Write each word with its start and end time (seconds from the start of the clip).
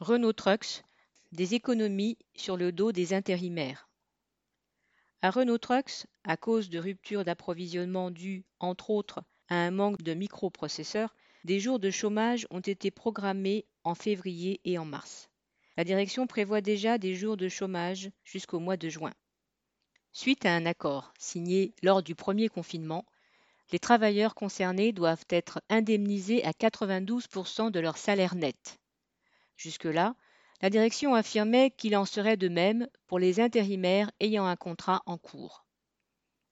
Renault 0.00 0.32
Trucks, 0.32 0.82
des 1.30 1.54
économies 1.54 2.16
sur 2.34 2.56
le 2.56 2.72
dos 2.72 2.90
des 2.90 3.12
intérimaires. 3.12 3.90
À 5.20 5.30
Renault 5.30 5.58
Trucks, 5.58 6.06
à 6.24 6.38
cause 6.38 6.70
de 6.70 6.78
ruptures 6.78 7.22
d'approvisionnement 7.22 8.10
dues, 8.10 8.46
entre 8.60 8.88
autres, 8.88 9.22
à 9.50 9.56
un 9.56 9.70
manque 9.70 10.00
de 10.00 10.14
microprocesseurs, 10.14 11.14
des 11.44 11.60
jours 11.60 11.78
de 11.78 11.90
chômage 11.90 12.46
ont 12.48 12.60
été 12.60 12.90
programmés 12.90 13.66
en 13.84 13.94
février 13.94 14.62
et 14.64 14.78
en 14.78 14.86
mars. 14.86 15.28
La 15.76 15.84
direction 15.84 16.26
prévoit 16.26 16.62
déjà 16.62 16.96
des 16.96 17.14
jours 17.14 17.36
de 17.36 17.50
chômage 17.50 18.10
jusqu'au 18.24 18.58
mois 18.58 18.78
de 18.78 18.88
juin. 18.88 19.12
Suite 20.12 20.46
à 20.46 20.54
un 20.54 20.64
accord 20.64 21.12
signé 21.18 21.74
lors 21.82 22.02
du 22.02 22.14
premier 22.14 22.48
confinement, 22.48 23.04
les 23.70 23.78
travailleurs 23.78 24.34
concernés 24.34 24.92
doivent 24.92 25.26
être 25.28 25.60
indemnisés 25.68 26.42
à 26.42 26.52
92% 26.52 27.70
de 27.70 27.80
leur 27.80 27.98
salaire 27.98 28.34
net. 28.34 28.80
Jusque-là, 29.60 30.14
la 30.62 30.70
direction 30.70 31.14
affirmait 31.14 31.70
qu'il 31.70 31.94
en 31.94 32.06
serait 32.06 32.38
de 32.38 32.48
même 32.48 32.88
pour 33.06 33.18
les 33.18 33.40
intérimaires 33.40 34.10
ayant 34.18 34.46
un 34.46 34.56
contrat 34.56 35.02
en 35.04 35.18
cours. 35.18 35.66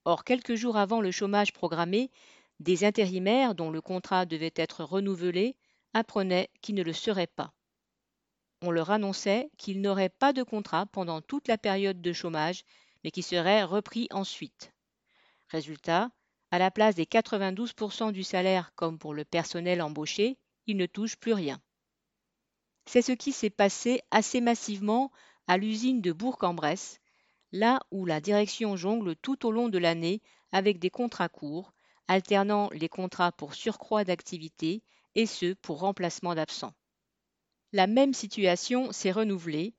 Or, 0.05 0.23
quelques 0.23 0.53
jours 0.53 0.77
avant 0.77 1.01
le 1.01 1.09
chômage 1.09 1.51
programmé, 1.51 2.11
des 2.59 2.83
intérimaires 2.83 3.55
dont 3.55 3.71
le 3.71 3.81
contrat 3.81 4.27
devait 4.27 4.53
être 4.55 4.83
renouvelé 4.83 5.55
apprenaient 5.95 6.51
qu'ils 6.61 6.75
ne 6.75 6.83
le 6.83 6.93
seraient 6.93 7.25
pas. 7.25 7.51
On 8.61 8.69
leur 8.69 8.91
annonçait 8.91 9.49
qu'ils 9.57 9.81
n'auraient 9.81 10.09
pas 10.09 10.31
de 10.31 10.43
contrat 10.43 10.85
pendant 10.85 11.19
toute 11.19 11.47
la 11.47 11.57
période 11.57 12.03
de 12.03 12.13
chômage, 12.13 12.63
mais 13.03 13.09
qui 13.09 13.23
serait 13.23 13.63
repris 13.63 14.07
ensuite. 14.11 14.71
Résultat, 15.47 16.11
à 16.51 16.59
la 16.59 16.69
place 16.69 16.93
des 16.93 17.05
92% 17.05 18.11
du 18.11 18.21
salaire 18.21 18.71
comme 18.75 18.99
pour 18.99 19.15
le 19.15 19.25
personnel 19.25 19.81
embauché, 19.81 20.37
ils 20.67 20.77
ne 20.77 20.85
touchent 20.85 21.17
plus 21.17 21.33
rien. 21.33 21.59
C'est 22.91 23.03
ce 23.03 23.11
qui 23.11 23.33
s'est 23.33 23.51
passé 23.51 24.01
assez 24.09 24.41
massivement 24.41 25.11
à 25.45 25.57
l'usine 25.57 26.01
de 26.01 26.11
Bourg-en-Bresse, 26.11 26.99
là 27.51 27.81
où 27.91 28.03
la 28.03 28.19
direction 28.19 28.75
jongle 28.77 29.15
tout 29.15 29.45
au 29.45 29.51
long 29.51 29.69
de 29.69 29.77
l'année 29.77 30.23
avec 30.51 30.79
des 30.79 30.89
contrats 30.89 31.29
courts, 31.29 31.71
alternant 32.07 32.67
les 32.71 32.89
contrats 32.89 33.31
pour 33.31 33.53
surcroît 33.53 34.05
d'activité 34.05 34.81
et 35.13 35.27
ceux 35.27 35.53
pour 35.53 35.81
remplacement 35.81 36.33
d'absents. 36.33 36.73
La 37.73 37.85
même 37.85 38.15
situation 38.15 38.91
s'est 38.91 39.11
renouvelée, 39.11 39.75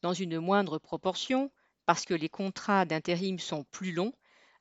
dans 0.00 0.14
une 0.14 0.40
moindre 0.40 0.78
proportion, 0.78 1.50
parce 1.84 2.06
que 2.06 2.14
les 2.14 2.30
contrats 2.30 2.86
d'intérim 2.86 3.38
sont 3.38 3.64
plus 3.72 3.92
longs, 3.92 4.14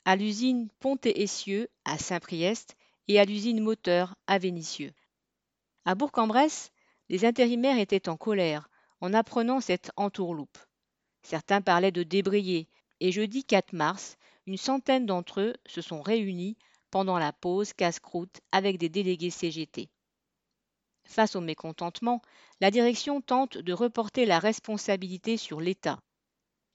à 0.04 0.18
l'usine 0.18 0.68
Pont-et-Essieux 0.81 1.70
à 1.86 1.98
Saint-Priest 1.98 2.76
et 3.08 3.18
à 3.18 3.24
l'usine 3.24 3.62
Moteur 3.62 4.18
à 4.28 4.40
Vénissieux. 4.40 4.92
À 5.86 5.96
Bourg-en-Bresse, 5.96 6.70
les 7.09 7.26
intérimaires 7.26 7.80
étaient 7.80 8.09
en 8.09 8.18
colère 8.18 8.70
en 9.02 9.14
apprenant 9.14 9.62
cette 9.62 9.92
entourloupe. 9.98 10.58
Certains 11.23 11.62
parlaient 11.62 11.92
de 11.92 12.04
débrayer, 12.04 12.70
et 13.00 13.12
jeudi 13.12 13.44
4 13.44 13.73
mars, 13.73 14.18
une 14.46 14.58
centaine 14.58 15.06
d'entre 15.06 15.42
eux 15.42 15.54
se 15.66 15.81
sont 15.81 16.02
réunis 16.02 16.58
pendant 16.92 17.18
la 17.18 17.34
pause 17.34 17.74
casse-croûte 17.74 18.42
avec 18.52 18.78
des 18.78 18.90
délégués 18.90 19.30
CGT. 19.30 19.90
Face 21.06 21.36
au 21.36 21.42
mécontentement, 21.42 22.22
la 22.62 22.72
direction 22.72 23.20
tente 23.20 23.58
de 23.58 23.74
reporter 23.74 24.26
la 24.26 24.40
responsabilité 24.40 25.38
sur 25.38 25.59
l'État. 25.59 26.00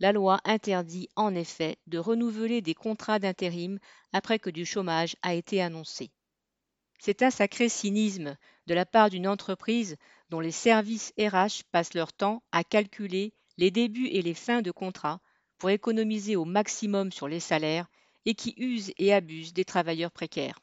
La 0.01 0.13
loi 0.13 0.41
interdit 0.45 1.09
en 1.17 1.35
effet 1.35 1.79
de 1.87 1.99
renouveler 1.99 2.61
des 2.61 2.75
contrats 2.75 3.19
d'intérim 3.19 3.79
après 4.13 4.39
que 4.39 4.51
du 4.51 4.65
chômage 4.65 5.17
a 5.23 5.35
été 5.35 5.61
annoncé. 5.61 6.11
C'est 6.99 7.23
un 7.23 7.31
sacré 7.31 7.69
cynisme 7.69 8.37
de 8.67 8.75
la 8.75 8.85
part 8.85 9.09
d'une 9.09 9.29
entreprise 9.29 9.97
dont 10.31 10.41
les 10.41 10.51
services 10.51 11.13
RH 11.19 11.63
passent 11.71 11.95
leur 11.95 12.13
temps 12.13 12.43
à 12.53 12.65
calculer 12.65 13.33
les 13.57 13.71
débuts 13.71 14.09
et 14.09 14.23
les 14.23 14.35
fins 14.35 14.63
de 14.63 14.71
contrat 14.71 15.21
pour 15.59 15.71
économiser 15.71 16.37
au 16.37 16.45
maximum 16.45 17.13
sur 17.13 17.29
les 17.29 17.41
salaires 17.41 17.87
et 18.27 18.35
qui 18.35 18.55
use 18.57 18.93
et 18.99 19.13
abuse 19.13 19.53
des 19.53 19.65
travailleurs 19.65 20.11
précaires. 20.11 20.61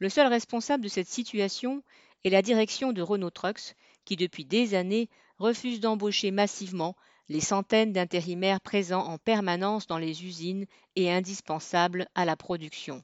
Le 0.00 0.08
seul 0.08 0.26
responsable 0.26 0.82
de 0.82 0.88
cette 0.88 1.08
situation 1.08 1.82
est 2.24 2.30
la 2.30 2.42
direction 2.42 2.92
de 2.92 3.02
Renault 3.02 3.30
Trucks 3.30 3.74
qui 4.04 4.16
depuis 4.16 4.44
des 4.44 4.74
années 4.74 5.08
refuse 5.38 5.80
d'embaucher 5.80 6.30
massivement 6.30 6.96
les 7.28 7.40
centaines 7.40 7.92
d'intérimaires 7.92 8.60
présents 8.60 9.06
en 9.06 9.18
permanence 9.18 9.86
dans 9.86 9.98
les 9.98 10.24
usines 10.24 10.66
et 10.94 11.10
indispensables 11.10 12.08
à 12.14 12.24
la 12.24 12.36
production. 12.36 13.02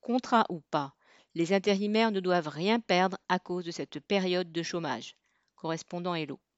Contrat 0.00 0.44
ou 0.48 0.60
pas, 0.70 0.94
les 1.34 1.52
intérimaires 1.52 2.10
ne 2.10 2.20
doivent 2.20 2.48
rien 2.48 2.80
perdre 2.80 3.18
à 3.28 3.38
cause 3.38 3.64
de 3.64 3.70
cette 3.70 4.00
période 4.00 4.52
de 4.52 4.62
chômage. 4.62 5.16
Correspondant 5.56 6.14
Hello. 6.14 6.40